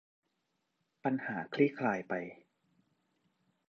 [1.03, 2.13] ปัญหาคลี่คลายไป